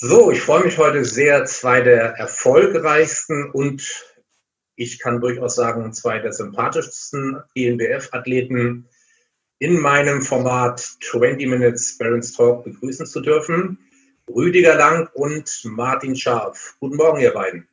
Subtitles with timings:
[0.00, 3.82] So, ich freue mich heute sehr, zwei der erfolgreichsten und
[4.76, 8.88] ich kann durchaus sagen, zwei der sympathischsten ENBF-Athleten
[9.58, 13.76] in meinem Format 20 Minutes Barons Talk begrüßen zu dürfen.
[14.32, 16.76] Rüdiger Lang und Martin Scharf.
[16.78, 17.66] Guten Morgen, ihr beiden.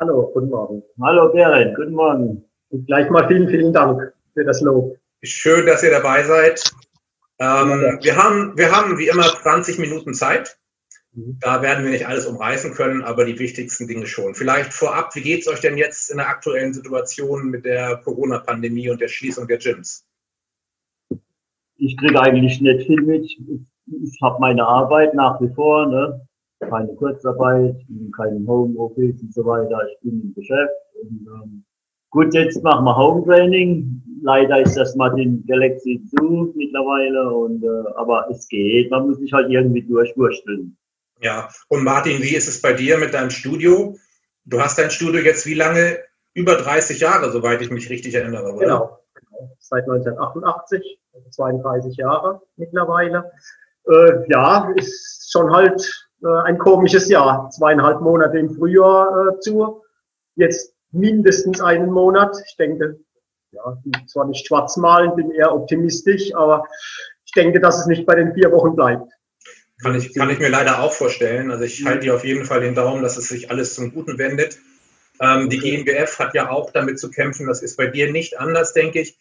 [0.00, 0.82] Hallo, guten Morgen.
[1.00, 2.44] Hallo, Gerrit, guten Morgen.
[2.70, 4.98] Und gleich mal vielen, vielen Dank für das Lob.
[5.22, 6.60] Schön, dass ihr dabei seid.
[7.38, 10.59] Ähm, wir, haben, wir haben wie immer 20 Minuten Zeit.
[11.12, 11.38] Mhm.
[11.40, 14.34] Da werden wir nicht alles umreißen können, aber die wichtigsten Dinge schon.
[14.34, 18.90] Vielleicht vorab, wie geht es euch denn jetzt in der aktuellen Situation mit der Corona-Pandemie
[18.90, 20.06] und der Schließung der Gyms?
[21.76, 23.24] Ich kriege eigentlich nicht viel mit.
[23.24, 26.20] Ich habe meine Arbeit nach wie vor, ne?
[26.60, 27.76] keine Kurzarbeit,
[28.16, 29.78] kein Homeoffice und so weiter.
[29.90, 30.74] Ich bin im Geschäft.
[31.02, 31.64] Und, ähm,
[32.10, 34.02] gut, jetzt machen wir Home Training.
[34.22, 38.90] Leider ist das Martin Galaxy zu mittlerweile, und, äh, aber es geht.
[38.90, 40.76] Man muss sich halt irgendwie durchwursteln.
[41.22, 43.96] Ja, und Martin, wie ist es bei dir mit deinem Studio?
[44.46, 45.98] Du hast dein Studio jetzt wie lange?
[46.32, 48.60] Über 30 Jahre, soweit ich mich richtig erinnere, oder?
[48.60, 49.56] Genau, genau.
[49.58, 53.30] seit 1988, also 32 Jahre mittlerweile.
[53.86, 57.50] Äh, ja, ist schon halt äh, ein komisches Jahr.
[57.50, 59.82] Zweieinhalb Monate im Frühjahr äh, zu,
[60.36, 62.34] jetzt mindestens einen Monat.
[62.46, 62.98] Ich denke,
[63.50, 63.76] ja,
[64.06, 66.64] zwar nicht schwarz malen, bin eher optimistisch, aber
[67.26, 69.12] ich denke, dass es nicht bei den vier Wochen bleibt.
[69.82, 71.50] Kann ich, kann ich mir leider auch vorstellen.
[71.50, 74.18] Also ich halte dir auf jeden Fall den Daumen, dass es sich alles zum Guten
[74.18, 74.58] wendet.
[75.20, 78.72] Ähm, die GmbF hat ja auch damit zu kämpfen, das ist bei dir nicht anders,
[78.72, 79.18] denke ich.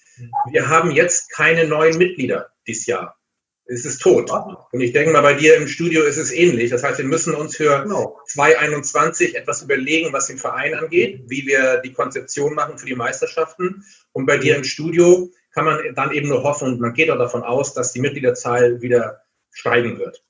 [0.51, 3.17] Wir haben jetzt keine neuen Mitglieder dieses Jahr.
[3.65, 4.31] Es ist tot.
[4.71, 6.71] Und ich denke mal, bei dir im Studio ist es ähnlich.
[6.71, 8.19] Das heißt, wir müssen uns für genau.
[8.29, 13.83] 2021 etwas überlegen, was den Verein angeht, wie wir die Konzeption machen für die Meisterschaften.
[14.11, 17.17] Und bei dir im Studio kann man dann eben nur hoffen, und man geht auch
[17.19, 20.23] davon aus, dass die Mitgliederzahl wieder steigen wird.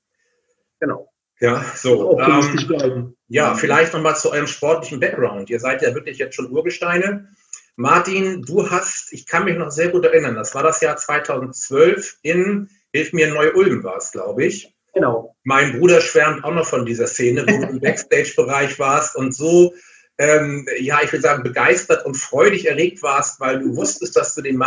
[0.80, 1.10] Genau.
[1.40, 2.18] Ja, so.
[2.18, 5.48] Ähm, ja, vielleicht nochmal zu eurem sportlichen Background.
[5.48, 7.28] Ihr seid ja wirklich jetzt schon Urgesteine.
[7.76, 12.18] Martin, du hast, ich kann mich noch sehr gut erinnern, das war das Jahr 2012
[12.22, 14.74] in, hilf mir, Neu-Ulm war es, glaube ich.
[14.92, 15.34] Genau.
[15.44, 19.72] Mein Bruder schwärmt auch noch von dieser Szene, wo du im Backstage-Bereich warst und so,
[20.18, 24.42] ähm, ja, ich würde sagen, begeistert und freudig erregt warst, weil du wusstest, dass du
[24.42, 24.58] den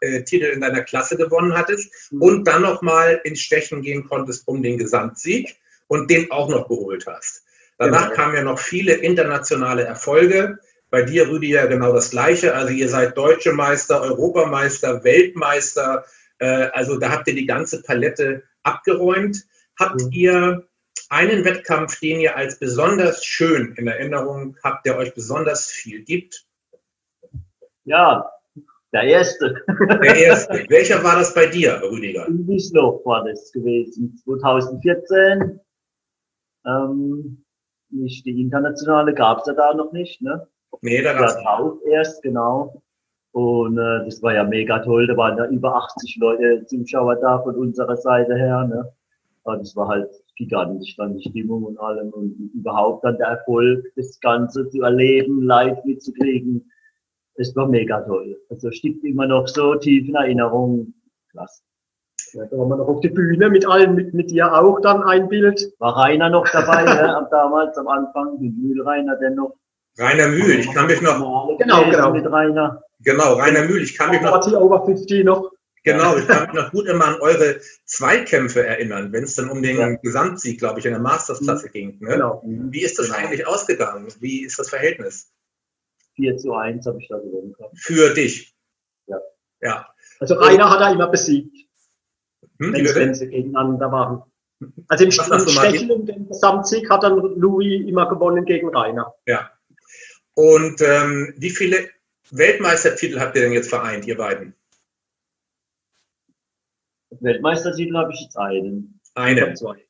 [0.00, 2.22] Masters-Titel in deiner Klasse gewonnen hattest mhm.
[2.22, 5.56] und dann nochmal ins Stechen gehen konntest um den Gesamtsieg
[5.88, 7.44] und den auch noch geholt hast.
[7.78, 8.14] Danach genau.
[8.14, 10.58] kamen ja noch viele internationale Erfolge.
[10.88, 12.54] Bei dir, Rüdi, ja genau das Gleiche.
[12.54, 16.04] Also ihr seid Deutsche Meister, Europameister, Weltmeister.
[16.38, 19.44] Äh, also da habt ihr die ganze Palette abgeräumt.
[19.78, 20.12] Habt mhm.
[20.12, 20.68] ihr
[21.10, 26.46] einen Wettkampf, den ihr als besonders schön in Erinnerung habt, der euch besonders viel gibt?
[27.84, 28.30] Ja,
[28.96, 29.54] der erste.
[30.02, 30.64] Der erste.
[30.68, 32.26] Welcher war das bei dir, Rüdiger?
[32.28, 35.60] In Wiesloch war das gewesen, 2014.
[36.66, 37.44] Ähm,
[37.90, 40.46] nicht die internationale gab es ja da noch nicht, ne?
[40.80, 42.82] Nee, da gab es auch erst, genau.
[43.32, 45.06] Und äh, das war ja mega toll.
[45.06, 48.64] Da waren ja über 80 Leute Zuschauer da von unserer Seite her.
[48.64, 48.90] Ne?
[49.44, 53.84] Aber das war halt gigantisch, dann die Stimmung und allem und überhaupt dann der Erfolg,
[53.94, 56.70] das Ganze zu erleben, live mitzukriegen.
[57.38, 58.40] Das war mega toll.
[58.50, 60.94] Also stimmt immer noch so tief in Erinnerung.
[61.30, 61.62] Klasse.
[62.32, 65.02] Ja, da waren wir noch auf die Bühne mit allen, mit, mit dir auch dann
[65.02, 65.72] ein Bild.
[65.78, 69.54] War Rainer noch dabei, ja, damals am Anfang, den Mühlreiner dennoch.
[69.98, 71.56] Rainer Mühl, ich kann mich noch.
[71.58, 72.12] Genau, genau.
[72.12, 72.82] Mit Rainer.
[73.00, 74.30] Genau, Rainer Mühl, ich kann mich noch.
[74.30, 75.50] Party over 50 noch.
[75.84, 79.62] Genau, ich kann mich noch gut immer an eure Zweikämpfe erinnern, wenn es dann um
[79.62, 79.94] den ja.
[80.02, 81.72] Gesamtsieg, glaube ich, in der Mastersklasse mhm.
[81.72, 81.98] ging.
[82.00, 82.14] Ne?
[82.14, 82.42] Genau.
[82.44, 83.18] Wie ist das genau.
[83.18, 84.08] eigentlich ausgegangen?
[84.18, 85.30] Wie ist das Verhältnis?
[86.16, 87.54] 4 zu 1 habe ich da gewonnen.
[87.74, 88.54] Für dich?
[89.06, 89.20] Ja.
[89.60, 89.88] Ja.
[90.18, 91.54] Also Rainer hat er immer besiegt.
[92.58, 94.22] Hm, wenn sie gegeneinander waren.
[94.88, 99.14] Also im, Stechen um den Gesamtsieg hat dann Louis immer gewonnen gegen Rainer.
[99.26, 99.50] Ja.
[100.34, 101.90] Und ähm, wie viele
[102.30, 104.54] Weltmeistertitel habt ihr denn jetzt vereint, ihr beiden?
[107.20, 109.00] Weltmeistertitel habe ich jetzt einen.
[109.14, 109.56] Einen.
[109.56, 109.86] Zwei.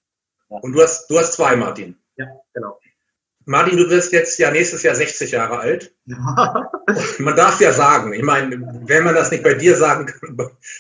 [0.51, 0.59] Ja.
[0.59, 1.97] Und du hast, du hast zwei, Martin.
[2.17, 2.79] Ja, genau.
[3.49, 5.95] Martin, du wirst jetzt ja nächstes Jahr 60 Jahre alt.
[6.07, 6.69] Ja.
[7.19, 10.37] Man darf ja sagen, ich meine, wenn man das nicht bei dir sagen kann,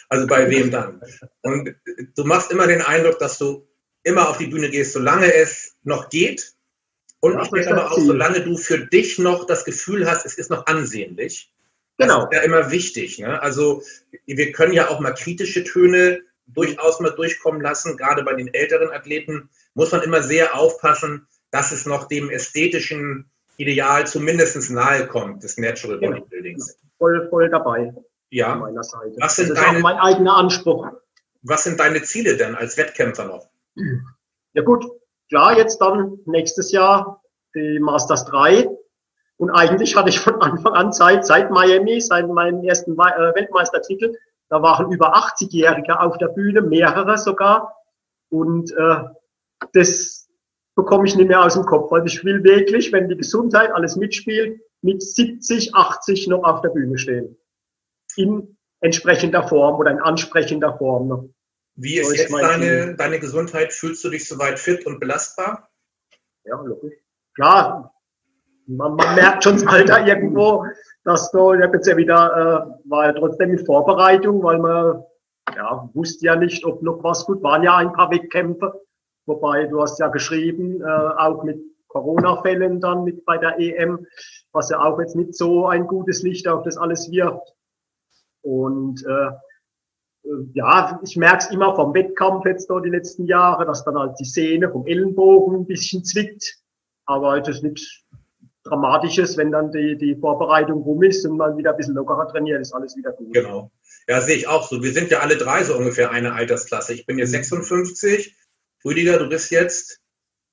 [0.08, 1.00] also bei wem dann?
[1.42, 1.76] Und
[2.16, 3.68] du machst immer den Eindruck, dass du
[4.02, 6.54] immer auf die Bühne gehst, solange es noch geht.
[7.20, 10.34] Und ja, ich denke aber auch, solange du für dich noch das Gefühl hast, es
[10.34, 11.52] ist noch ansehnlich.
[11.98, 12.26] Genau.
[12.26, 13.20] Das ist ja immer wichtig.
[13.20, 13.40] Ne?
[13.40, 13.82] Also
[14.26, 17.96] wir können ja auch mal kritische Töne durchaus mal durchkommen lassen.
[17.96, 23.30] Gerade bei den älteren Athleten muss man immer sehr aufpassen, dass es noch dem ästhetischen
[23.56, 26.78] Ideal zumindest nahe kommt, des Natural Bodybuildings.
[26.80, 27.94] Ja, voll, voll dabei.
[28.30, 28.60] Ja.
[28.60, 30.88] Was sind das ist deine, auch mein eigener Anspruch.
[31.42, 33.48] Was sind deine Ziele denn als Wettkämpfer noch?
[34.52, 34.84] Ja gut,
[35.28, 37.22] klar, jetzt dann nächstes Jahr
[37.54, 38.68] die Masters 3.
[39.38, 44.14] Und eigentlich hatte ich von Anfang an Zeit, seit Miami, seit meinem ersten äh, Weltmeistertitel,
[44.48, 47.74] da waren über 80-Jährige auf der Bühne, mehrere sogar.
[48.30, 48.96] Und äh,
[49.72, 50.15] das
[50.76, 53.96] bekomme ich nicht mehr aus dem Kopf, weil ich will wirklich, wenn die Gesundheit alles
[53.96, 57.36] mitspielt, mit 70, 80 noch auf der Bühne stehen.
[58.16, 61.08] In entsprechender Form oder in ansprechender Form.
[61.08, 61.28] Noch.
[61.74, 63.72] Wie ist jetzt deine, deine Gesundheit?
[63.72, 65.68] Fühlst du dich soweit fit und belastbar?
[66.44, 66.94] Ja, logisch.
[67.34, 67.92] Klar,
[68.66, 70.66] man, man merkt schon das Alter irgendwo,
[71.04, 75.02] dass du, ich habe jetzt ja wieder, äh, war ja trotzdem in Vorbereitung, weil man
[75.54, 78.85] ja, wusste ja nicht, ob noch was gut, waren ja ein paar Wettkämpfe,
[79.26, 84.06] wobei du hast ja geschrieben, äh, auch mit Corona-Fällen dann mit bei der EM,
[84.52, 87.54] was ja auch jetzt nicht so ein gutes Licht auf das alles wirft.
[88.42, 93.64] Und äh, äh, ja, ich merke es immer vom Wettkampf jetzt da die letzten Jahre,
[93.66, 96.58] dass dann halt die Sehne vom Ellenbogen ein bisschen zwickt.
[97.06, 98.02] Aber es ist nichts
[98.64, 102.60] Dramatisches, wenn dann die, die Vorbereitung rum ist und man wieder ein bisschen lockerer trainiert,
[102.60, 103.32] ist alles wieder gut.
[103.32, 103.70] Genau.
[104.08, 104.82] Ja, sehe ich auch so.
[104.82, 106.92] Wir sind ja alle drei so ungefähr eine Altersklasse.
[106.94, 108.36] Ich bin jetzt 56.
[108.86, 110.00] Rüdiger, du bist jetzt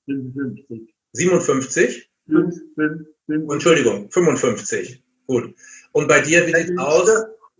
[0.06, 0.91] 55.
[1.12, 2.09] 57?
[2.27, 3.51] 5, 5, 5.
[3.51, 5.03] Entschuldigung, 55.
[5.27, 5.53] Gut.
[5.91, 7.07] Und bei dir, wie sieht es aus?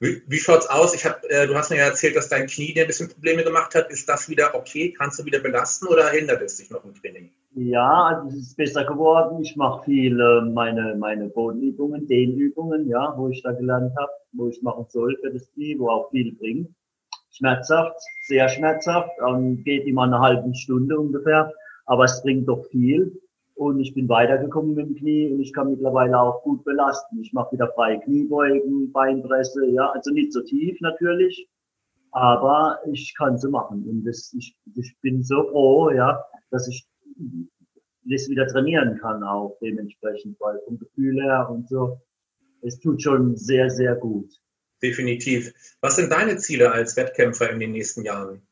[0.00, 0.94] wie, wie schaut's aus?
[0.94, 3.42] Ich hab, äh, du hast mir ja erzählt, dass dein Knie dir ein bisschen Probleme
[3.42, 3.90] gemacht hat.
[3.90, 4.92] Ist das wieder okay?
[4.96, 7.32] Kannst du wieder belasten oder hindert es dich noch im Training?
[7.56, 9.42] Ja, also es ist besser geworden.
[9.42, 14.46] Ich mache viel äh, meine, meine Bodenübungen, Dehnübungen, ja, wo ich da gelernt habe, wo
[14.48, 16.68] ich machen soll für das Knie, wo auch viel bringt.
[17.30, 21.52] Schmerzhaft, sehr schmerzhaft, ähm, geht immer eine halbe Stunde ungefähr,
[21.86, 23.20] aber es bringt doch viel
[23.54, 27.20] und ich bin weitergekommen mit dem Knie und ich kann mittlerweile auch gut belasten.
[27.20, 31.48] Ich mache wieder freie Kniebeugen, Beinpresse, ja, also nicht so tief natürlich,
[32.12, 36.88] aber ich kann sie machen und das, ich, ich bin so froh, ja, dass ich
[38.04, 42.00] das wieder trainieren kann auch dementsprechend, weil vom Gefühl her und so,
[42.62, 44.30] es tut schon sehr, sehr gut.
[44.82, 45.52] Definitiv.
[45.80, 48.42] Was sind deine Ziele als Wettkämpfer in den nächsten Jahren?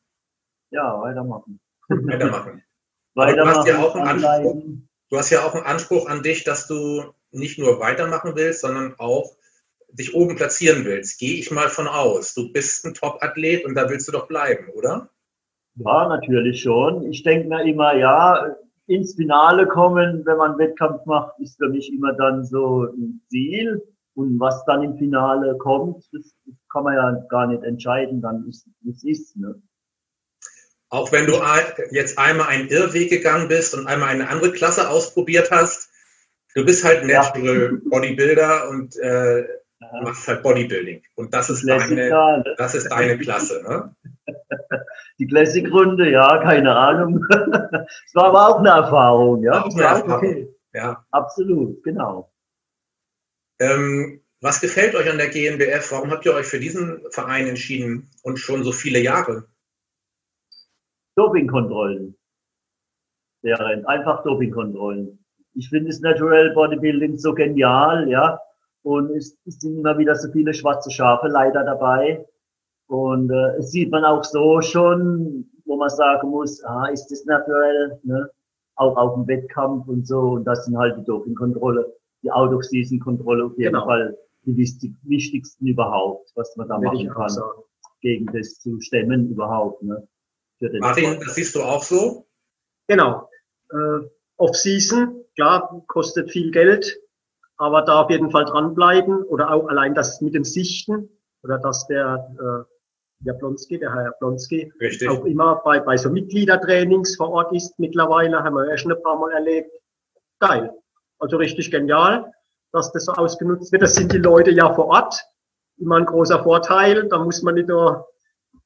[0.71, 1.59] Ja, weitermachen.
[1.87, 2.63] Weitermachen.
[3.15, 3.37] weitermachen.
[3.39, 4.63] du hast ja auch einen Anspruch,
[5.09, 8.95] du hast ja auch einen Anspruch an dich, dass du nicht nur weitermachen willst, sondern
[8.97, 9.35] auch
[9.91, 11.19] dich oben platzieren willst.
[11.19, 12.33] Gehe ich mal von aus.
[12.35, 15.09] Du bist ein Top-Athlet und da willst du doch bleiben, oder?
[15.75, 17.09] Ja, natürlich schon.
[17.11, 18.55] Ich denke mir immer, ja,
[18.87, 23.81] ins Finale kommen, wenn man Wettkampf macht, ist für mich immer dann so ein Ziel.
[24.19, 28.45] Und was dann im Finale kommt, das, das kann man ja gar nicht entscheiden, dann
[28.49, 29.37] ist es ist.
[29.37, 29.55] Ne?
[30.89, 31.39] Auch wenn du
[31.91, 35.89] jetzt einmal einen Irrweg gegangen bist und einmal eine andere Klasse ausprobiert hast,
[36.53, 37.89] du bist halt Natural ja.
[37.89, 40.01] Bodybuilder und äh, ja.
[40.03, 41.01] machst halt Bodybuilding.
[41.15, 42.43] Und das ist deine, ne?
[42.57, 43.95] das ist deine Klasse, ne?
[45.17, 47.25] Die Classic-Runde, ja, keine Ahnung.
[48.05, 49.63] Es war aber auch eine Erfahrung, ja.
[49.63, 50.11] Auch eine Erfahrung.
[50.11, 50.55] Okay.
[50.73, 51.05] Ja.
[51.11, 52.29] Absolut, genau.
[53.59, 55.91] Ähm, was gefällt euch an der GmbF?
[55.91, 59.45] Warum habt ihr euch für diesen Verein entschieden und schon so viele Jahre?
[61.15, 62.15] Dopingkontrollen.
[63.41, 65.23] Wären einfach Dopingkontrollen.
[65.55, 68.39] Ich finde das Natural Bodybuilding so genial, ja.
[68.83, 72.25] Und es, es sind immer wieder so viele schwarze Schafe leider dabei.
[72.87, 77.25] Und äh, es sieht man auch so schon, wo man sagen muss, ah, ist das
[77.25, 78.29] natural, ne?
[78.75, 80.19] Auch auf dem Wettkampf und so.
[80.31, 83.85] Und das sind halt die Dopingkontrolle, die Out-of-Season-Kontrolle auf jeden genau.
[83.85, 84.57] Fall die
[85.03, 87.37] wichtigsten überhaupt, was man da machen kann,
[88.01, 89.83] gegen das zu stemmen überhaupt.
[89.83, 90.07] Ne?
[90.79, 92.25] Martin, das siehst du auch so?
[92.87, 93.29] Genau.
[93.71, 94.07] Äh,
[94.37, 96.99] Off-Season, klar, kostet viel Geld,
[97.57, 101.09] aber da auf jeden Fall dranbleiben oder auch allein das mit dem Sichten
[101.43, 105.09] oder dass der, äh, der Blonski, der Herr Blonski, Richtig.
[105.09, 109.03] auch immer bei, bei so Mitgliedertrainings vor Ort ist mittlerweile, haben wir ja schon ein
[109.03, 109.71] paar Mal erlebt.
[110.39, 110.73] Geil.
[111.19, 112.31] Also richtig genial,
[112.71, 113.81] dass das so ausgenutzt wird.
[113.81, 115.21] Das sind die Leute ja vor Ort.
[115.77, 117.07] Immer ein großer Vorteil.
[117.09, 118.07] Da muss man nicht nur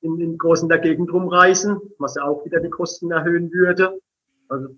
[0.02, 4.00] in, in großen der Gegend rumreisen, was ja auch wieder die Kosten erhöhen würde.
[4.50, 4.70] Also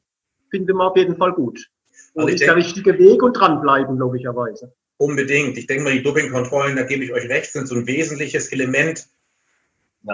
[0.49, 1.67] finde man auf jeden Fall gut.
[2.13, 4.73] Und also ist denke, der richtige Weg und dranbleiben, logischerweise.
[4.97, 5.57] Unbedingt.
[5.57, 9.07] Ich denke mal, die Dopingkontrollen, da gebe ich euch recht, sind so ein wesentliches Element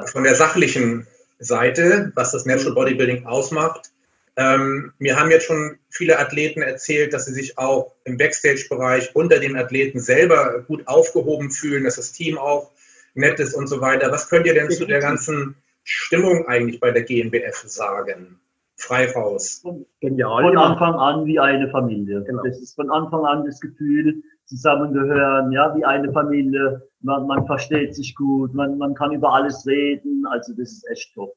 [0.06, 1.06] von der sachlichen
[1.38, 3.92] Seite, was das Natural Bodybuilding ausmacht.
[4.38, 9.40] Ähm, mir haben jetzt schon viele Athleten erzählt, dass sie sich auch im Backstage-Bereich unter
[9.40, 12.72] den Athleten selber gut aufgehoben fühlen, dass das Team auch
[13.14, 14.12] nett ist und so weiter.
[14.12, 18.40] Was könnt ihr denn zu der ganzen Stimmung eigentlich bei der GmbF sagen?
[18.78, 19.64] Frei raus.
[20.00, 20.44] Genial.
[20.44, 22.24] Von Anfang an wie eine Familie.
[22.24, 22.42] Genau.
[22.44, 26.82] Das ist von Anfang an das Gefühl, zusammengehören, ja, wie eine Familie.
[27.02, 30.26] Man, man versteht sich gut, man, man kann über alles reden.
[30.26, 31.34] Also das ist echt top.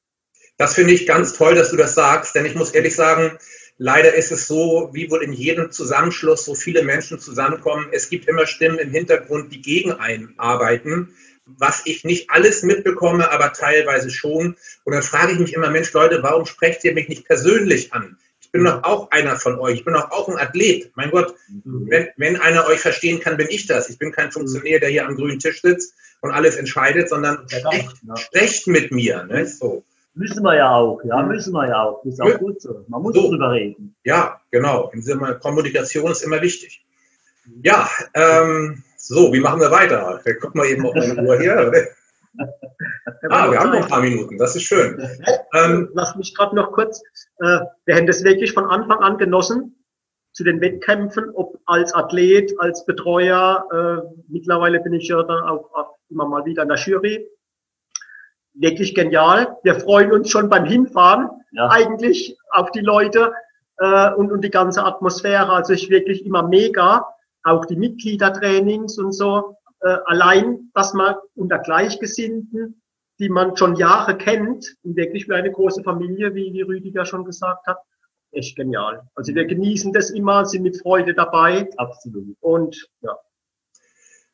[0.57, 3.39] Das finde ich ganz toll, dass du das sagst, denn ich muss ehrlich sagen,
[3.77, 7.89] leider ist es so, wie wohl in jedem Zusammenschluss so viele Menschen zusammenkommen.
[7.93, 13.31] Es gibt immer Stimmen im Hintergrund, die gegen einen arbeiten, was ich nicht alles mitbekomme,
[13.31, 14.57] aber teilweise schon.
[14.85, 18.17] Und dann frage ich mich immer, Mensch, Leute, warum sprecht ihr mich nicht persönlich an?
[18.41, 19.79] Ich bin doch auch einer von euch.
[19.79, 20.93] Ich bin doch auch ein Athlet.
[20.95, 21.35] Mein Gott,
[21.65, 23.91] wenn, wenn einer euch verstehen kann, bin ich das.
[23.91, 27.97] Ich bin kein Funktionär, der hier am grünen Tisch sitzt und alles entscheidet, sondern sprecht,
[28.17, 29.25] sprecht mit mir.
[29.25, 29.45] Ne?
[29.47, 29.85] So.
[30.15, 32.03] Müssen wir ja auch, ja, müssen wir ja auch.
[32.05, 32.85] Das ist auch gut so.
[32.89, 33.31] Man muss so.
[33.31, 33.97] drüber reden.
[34.05, 34.93] Ja, genau.
[35.41, 36.85] Kommunikation ist immer wichtig.
[37.63, 40.21] Ja, ähm, so, wie machen wir weiter?
[40.25, 41.73] Wir gucken mal eben auf meine Uhr hier.
[43.29, 45.01] ah, wir haben noch ein paar Minuten, das ist schön.
[45.53, 47.03] Ähm, Lass mich gerade noch kurz,
[47.41, 49.77] äh, wir haben das wirklich von Anfang an genossen,
[50.33, 55.97] zu den Wettkämpfen, ob als Athlet, als Betreuer, äh, mittlerweile bin ich ja dann auch
[56.11, 57.29] immer mal wieder in der Jury
[58.55, 59.57] wirklich genial.
[59.63, 61.69] Wir freuen uns schon beim Hinfahren ja.
[61.71, 63.33] eigentlich auf die Leute
[63.79, 65.51] äh, und, und die ganze Atmosphäre.
[65.51, 67.07] Also ich wirklich immer mega.
[67.43, 69.57] Auch die Mitgliedertrainings und so.
[69.81, 72.81] Äh, allein, dass man unter Gleichgesinnten,
[73.19, 77.25] die man schon Jahre kennt, und wirklich wie eine große Familie, wie, wie Rüdiger schon
[77.25, 77.79] gesagt hat,
[78.33, 79.03] echt genial.
[79.15, 81.69] Also wir genießen das immer, sind mit Freude dabei.
[81.77, 82.37] Absolut.
[82.41, 83.17] Und ja.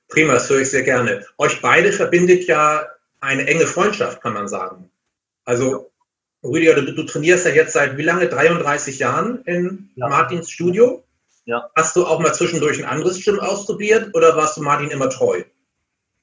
[0.08, 1.24] Prima, das höre ich sehr gerne.
[1.38, 2.86] Euch beide verbindet ja
[3.20, 4.90] eine enge Freundschaft, kann man sagen.
[5.44, 5.90] Also,
[6.42, 8.28] Rüdiger, du, du trainierst ja jetzt seit wie lange?
[8.28, 10.08] 33 Jahren in ja.
[10.08, 11.04] Martins Studio?
[11.44, 11.68] Ja.
[11.76, 15.42] Hast du auch mal zwischendurch ein anderes Gym ausprobiert oder warst du Martin immer treu?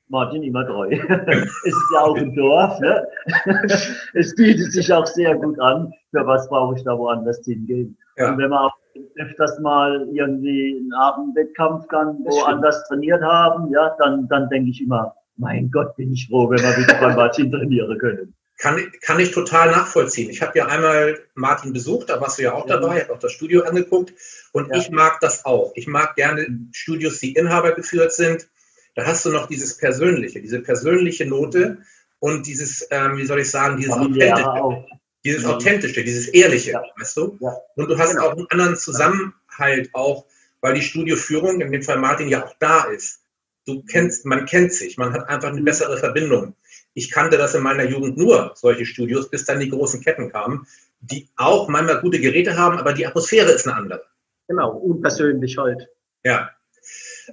[0.10, 0.90] Martin immer treu.
[1.28, 2.80] es ist ja auch ein Dorf.
[2.80, 3.06] Ne?
[4.14, 5.94] es bietet sich auch sehr gut an.
[6.12, 7.98] Für was brauche ich da woanders hingehen?
[8.16, 8.32] Ja.
[8.32, 8.74] Und wenn man auch
[9.18, 15.14] öfters mal irgendwie einen Abendwettkampf dann woanders trainiert haben, ja, dann, dann denke ich immer,
[15.38, 18.34] mein Gott, bin ich froh, wenn wir wieder bei Martin trainieren können.
[18.58, 20.32] Kann, kann ich total nachvollziehen.
[20.32, 22.80] Ich habe ja einmal Martin besucht, da warst du ja auch ja.
[22.80, 24.14] dabei, habe auch das Studio angeguckt
[24.52, 24.78] und ja.
[24.78, 25.74] ich mag das auch.
[25.76, 28.48] Ich mag gerne Studios, die Inhaber geführt sind.
[28.96, 31.78] Da hast du noch dieses Persönliche, diese persönliche Note
[32.18, 34.48] und dieses, ähm, wie soll ich sagen, dieses Authentische.
[34.48, 34.86] Auch.
[35.24, 35.52] Dieses mhm.
[35.52, 36.84] Authentische, dieses Ehrliche, ja.
[36.98, 37.38] weißt du?
[37.76, 38.28] Und du hast genau.
[38.28, 40.26] auch einen anderen Zusammenhalt auch,
[40.62, 43.22] weil die Studioführung, in dem Fall Martin, ja auch da ist
[43.68, 46.56] du kennst, man kennt sich, man hat einfach eine bessere Verbindung.
[46.94, 50.66] Ich kannte das in meiner Jugend nur, solche Studios, bis dann die großen Ketten kamen,
[51.00, 54.04] die auch manchmal gute Geräte haben, aber die Atmosphäre ist eine andere.
[54.48, 55.90] Genau, unpersönlich halt.
[56.24, 56.50] Ja.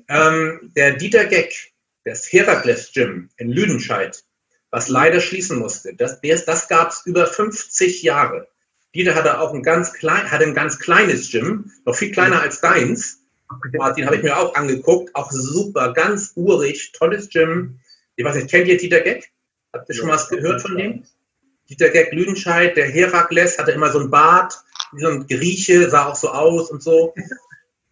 [0.09, 1.73] Ähm, der Dieter Geck,
[2.05, 4.23] das Herakles Gym in Lüdenscheid,
[4.71, 8.49] was leider schließen musste, das, das gab es über 50 Jahre.
[8.95, 12.61] Dieter hatte auch ein ganz klein, hatte ein ganz kleines Gym, noch viel kleiner als
[12.61, 13.24] deins
[13.73, 17.79] Martin habe ich mir auch angeguckt, auch super, ganz urig, tolles Gym.
[18.17, 19.31] Ich weiß nicht, kennt ihr Dieter Geck?
[19.73, 21.05] Habt ihr schon ja, was gehört von dem?
[21.69, 24.55] Dieter Geck Lüdenscheid, der Herakles, hatte immer so ein Bart,
[24.93, 27.15] wie so ein Grieche, sah auch so aus und so.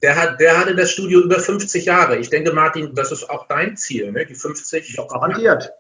[0.03, 2.19] Der, hat, der hatte das Studio über 50 Jahre.
[2.19, 4.27] Ich denke, Martin, das ist auch dein Ziel, ne?
[4.27, 4.97] die 50.
[4.97, 5.73] Doch garantiert.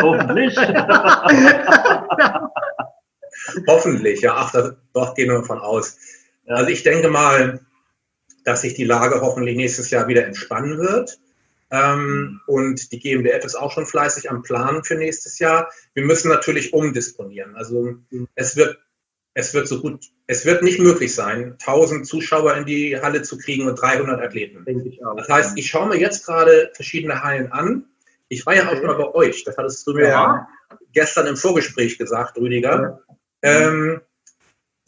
[0.00, 0.56] Hoffentlich.
[3.66, 4.34] Hoffentlich, ja.
[4.36, 5.96] Ach, das, doch gehen wir davon aus.
[6.46, 7.60] Also ich denke mal,
[8.48, 11.18] dass sich die Lage hoffentlich nächstes Jahr wieder entspannen wird.
[11.70, 15.70] Ähm, und die GmbF ist auch schon fleißig am Planen für nächstes Jahr.
[15.92, 17.56] Wir müssen natürlich umdisponieren.
[17.56, 17.96] Also
[18.34, 18.78] es wird,
[19.34, 23.36] es wird so gut, es wird nicht möglich sein, 1000 Zuschauer in die Halle zu
[23.36, 24.64] kriegen und 300 Athleten.
[25.18, 27.84] Das heißt, ich schaue mir jetzt gerade verschiedene Hallen an.
[28.28, 29.44] Ich war ja auch mal bei euch.
[29.44, 30.48] Das hattest du mir ja.
[30.94, 33.02] gestern im Vorgespräch gesagt, Rüdiger.
[33.44, 33.68] Ja.
[33.68, 34.00] Ähm,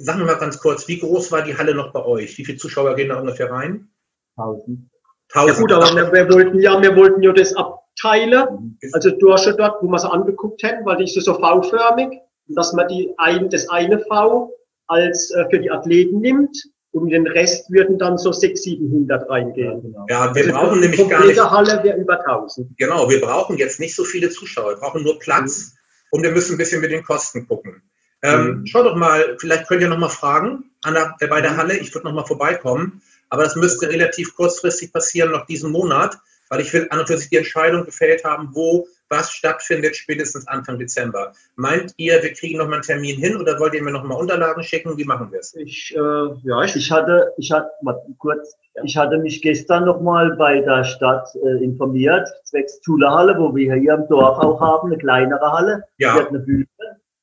[0.03, 2.39] Sag mir mal ganz kurz, wie groß war die Halle noch bei euch?
[2.39, 3.91] Wie viele Zuschauer gehen da ungefähr rein?
[4.35, 4.89] Tausend.
[5.31, 5.57] Tausend.
[5.57, 8.79] Ja gut, aber wir, wollten ja, wir wollten ja das abteilen.
[8.81, 8.91] Mhm.
[8.93, 12.19] Also du hast ja dort, wo wir es angeguckt haben, weil die ist so V-förmig,
[12.49, 14.51] dass man die ein, das eine V
[14.87, 16.57] als äh, für die Athleten nimmt
[16.93, 19.83] und den Rest würden dann so 600, 700 reingehen.
[19.83, 20.07] Genau.
[20.09, 21.39] Ja, wir also brauchen nämlich gar nicht.
[21.39, 22.79] Halle wäre über 1000.
[22.79, 24.71] Genau, wir brauchen jetzt nicht so viele Zuschauer.
[24.71, 26.09] Wir brauchen nur Platz mhm.
[26.13, 27.83] und wir müssen ein bisschen mit den Kosten gucken.
[28.23, 28.67] Ähm, mhm.
[28.67, 31.57] Schau doch mal, vielleicht könnt ihr noch mal fragen an der, äh, bei der mhm.
[31.57, 31.79] Halle.
[31.79, 33.03] Ich würde noch mal vorbeikommen.
[33.29, 37.17] Aber das müsste relativ kurzfristig passieren, noch diesen Monat, weil ich will an und für
[37.17, 41.33] sich die Entscheidung gefällt haben, wo was stattfindet, spätestens Anfang Dezember.
[41.57, 44.15] Meint ihr, wir kriegen noch mal einen Termin hin oder wollt ihr mir noch mal
[44.15, 44.97] Unterlagen schicken?
[44.97, 45.55] Wie machen wir es?
[45.57, 48.83] Ich, äh, ja, ich, ich hatte, ich hatte, mal kurz, ja.
[48.85, 53.75] ich hatte mich gestern noch mal bei der Stadt äh, informiert, zwecks Tula-Halle, wo wir
[53.75, 55.85] hier im Dorf auch haben, eine kleinere Halle.
[55.99, 56.15] Ja.
[56.15, 56.67] Die hat eine Bühne,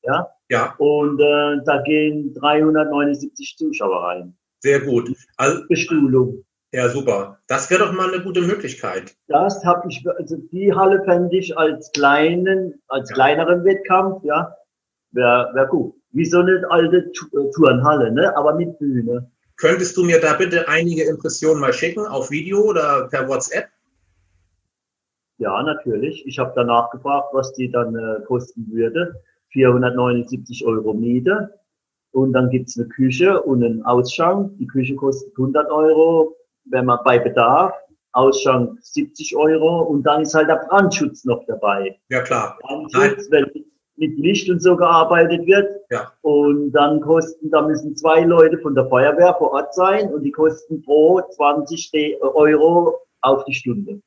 [0.04, 0.30] ja.
[0.50, 0.76] Ja.
[0.78, 4.38] Und äh, da gehen 379 Zuschauer rein.
[4.60, 5.14] Sehr gut.
[5.38, 6.44] Also, Bestuhlung.
[6.74, 7.40] Ja, super.
[7.48, 9.16] Das wäre doch mal eine gute Möglichkeit.
[9.28, 14.54] Das habe ich, also die Halle fände ich als kleinen, als kleineren Wettkampf, ja,
[15.12, 15.96] wäre wär gut.
[16.12, 18.36] wie so eine alte äh, Turnhalle, ne?
[18.36, 19.32] aber mit Bühne.
[19.56, 23.70] Könntest du mir da bitte einige Impressionen mal schicken, auf Video oder per WhatsApp?
[25.40, 26.26] Ja, natürlich.
[26.26, 29.22] Ich habe danach gefragt, was die dann äh, kosten würde.
[29.52, 31.54] 479 Euro Miete.
[32.12, 34.58] Und dann gibt's eine Küche und einen Ausschank.
[34.58, 36.36] Die Küche kostet 100 Euro,
[36.66, 37.74] wenn man bei Bedarf.
[38.14, 39.82] Ausschank 70 Euro.
[39.84, 42.00] Und dann ist halt der Brandschutz noch dabei.
[42.10, 42.58] Ja, klar.
[42.62, 43.46] Brandschutz, wenn
[44.00, 45.82] mit Licht und so gearbeitet wird.
[45.90, 46.12] Ja.
[46.22, 50.32] Und dann kosten, da müssen zwei Leute von der Feuerwehr vor Ort sein und die
[50.32, 54.00] kosten pro 20 De- Euro auf die Stunde.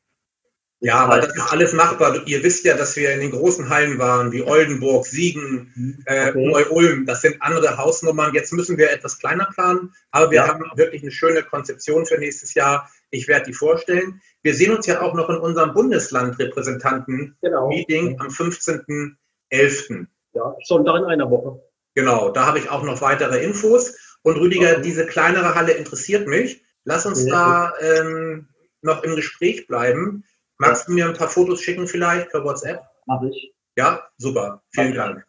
[0.82, 2.26] Ja, aber das ist alles machbar.
[2.26, 6.46] Ihr wisst ja, dass wir in den großen Hallen waren, wie Oldenburg, Siegen, äh, Okay.
[6.46, 7.04] Neu-Ulm.
[7.04, 8.32] Das sind andere Hausnummern.
[8.32, 10.49] Jetzt müssen wir etwas kleiner planen, aber wir Ja.
[10.49, 12.90] haben wirklich eine schöne Konzeption für nächstes Jahr.
[13.10, 14.22] Ich werde die vorstellen.
[14.42, 18.25] Wir sehen uns ja auch noch in unserem Bundeslandrepräsentanten-Meeting Genau.
[18.25, 20.06] am 15.11.
[20.32, 21.60] Ja, Sonntag in einer Woche.
[21.94, 23.94] Genau, da habe ich auch noch weitere Infos.
[24.22, 24.82] Und Rüdiger, Okay.
[24.82, 26.62] diese kleinere Halle interessiert mich.
[26.84, 27.32] Lass uns Ja.
[27.32, 28.49] da ähm,
[28.82, 30.25] noch im Gespräch bleiben.
[30.61, 32.83] Magst du mir ein paar Fotos schicken vielleicht per WhatsApp?
[33.07, 33.55] Mache ich.
[33.76, 34.62] Ja, super.
[34.75, 35.25] Vielen Dank.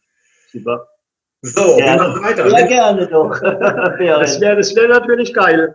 [0.52, 0.90] Super.
[1.42, 2.10] So, wir Gerne.
[2.10, 2.48] machen weiter.
[2.50, 3.40] Ja, gerne doch.
[3.42, 5.74] Das wäre das wär natürlich geil.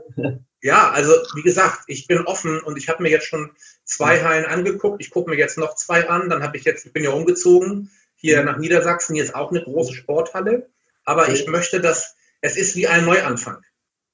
[0.61, 3.51] Ja, also wie gesagt, ich bin offen und ich habe mir jetzt schon
[3.85, 5.01] zwei Hallen angeguckt.
[5.01, 6.29] Ich gucke mir jetzt noch zwei an.
[6.29, 9.15] Dann habe ich jetzt, ich bin ja umgezogen hier nach Niedersachsen.
[9.15, 10.69] Hier ist auch eine große Sporthalle.
[11.07, 13.63] Aber ich möchte, dass es ist wie ein Neuanfang.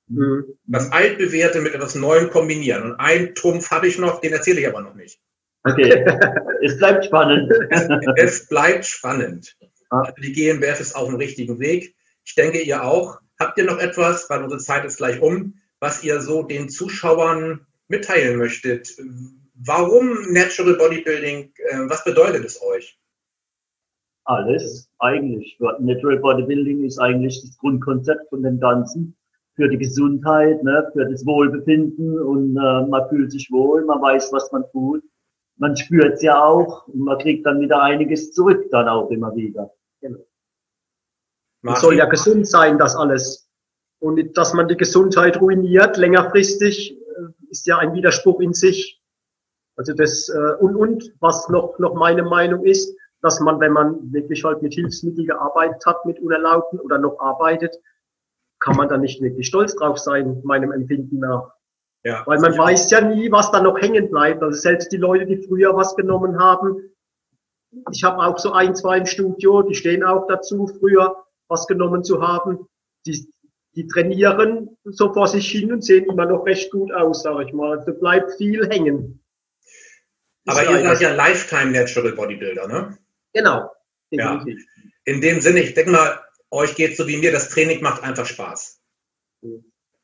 [0.06, 0.56] Mhm.
[0.66, 2.84] Das Altbewährte mit etwas Neuem kombinieren.
[2.84, 5.18] Und einen Trumpf habe ich noch, den erzähle ich aber noch nicht.
[5.64, 6.04] Okay.
[6.64, 7.52] Es bleibt spannend.
[8.16, 9.56] Es bleibt spannend.
[9.90, 11.96] Also die GmbF ist auf dem richtigen Weg.
[12.24, 13.18] Ich denke, ihr auch.
[13.38, 17.66] Habt ihr noch etwas, weil unsere Zeit ist gleich um, was ihr so den Zuschauern
[17.88, 18.96] mitteilen möchtet?
[19.54, 21.52] Warum Natural Bodybuilding?
[21.56, 22.98] Äh, Was bedeutet es euch?
[24.24, 25.58] Alles, eigentlich.
[25.80, 29.16] Natural Bodybuilding ist eigentlich das Grundkonzept von dem Ganzen.
[29.56, 34.32] Für die Gesundheit, ne, für das Wohlbefinden und äh, man fühlt sich wohl, man weiß,
[34.32, 35.02] was man tut.
[35.56, 39.34] Man spürt es ja auch und man kriegt dann wieder einiges zurück, dann auch immer
[39.36, 39.72] wieder.
[41.64, 43.48] Es soll ja gesund sein, das alles.
[44.00, 49.00] Und dass man die Gesundheit ruiniert, längerfristig, äh, ist ja ein Widerspruch in sich.
[49.76, 54.12] Also das, äh, und, und, was noch, noch meine Meinung ist, dass man, wenn man
[54.12, 57.76] wirklich halt mit Hilfsmitteln gearbeitet hat, mit Unerlaubten oder noch arbeitet,
[58.58, 61.52] kann man da nicht wirklich stolz drauf sein, meinem Empfinden nach.
[62.04, 62.22] Ja.
[62.26, 64.42] Weil man weiß ja nie, was da noch hängen bleibt.
[64.42, 66.92] Also selbst die Leute, die früher was genommen haben,
[67.90, 72.04] ich habe auch so ein, zwei im Studio, die stehen auch dazu, früher was genommen
[72.04, 72.66] zu haben.
[73.06, 73.26] Die,
[73.74, 77.52] die trainieren so vor sich hin und sehen immer noch recht gut aus, sage ich
[77.52, 77.78] mal.
[77.78, 79.22] Also bleibt viel hängen.
[80.46, 82.98] Aber ihr seid ja Lifetime Natural Bodybuilder, ne?
[83.32, 83.70] Genau.
[84.10, 84.44] Ja.
[85.04, 88.26] In dem Sinne, ich denke mal, euch geht so wie mir, das Training macht einfach
[88.26, 88.81] Spaß.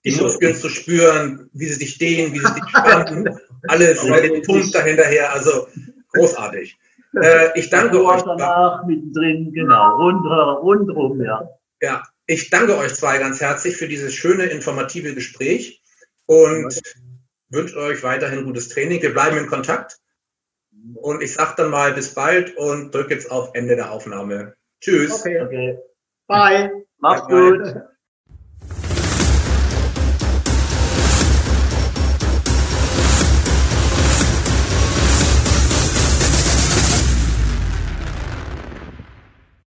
[0.05, 0.17] Die.
[0.17, 3.29] Muskeln zu spüren, wie sie sich dehnen, wie sie sich spannen,
[3.69, 5.67] alles, mit dem Pump dahinterher, also
[6.13, 6.79] großartig.
[7.21, 8.23] Äh, ich danke euch.
[8.23, 11.49] danach, mittendrin, genau, rund, rundrum, ja.
[11.81, 15.83] Ja, ich danke euch zwei ganz herzlich für dieses schöne, informative Gespräch
[16.27, 16.81] und
[17.49, 19.03] wünsche euch weiterhin gutes Training.
[19.03, 19.99] Wir bleiben in Kontakt.
[20.95, 24.55] Und ich sage dann mal bis bald und drücke jetzt auf Ende der Aufnahme.
[24.81, 25.21] Tschüss.
[25.21, 25.41] Okay.
[25.43, 25.79] Okay.
[26.27, 26.85] Bye.
[26.99, 27.75] Macht's gut.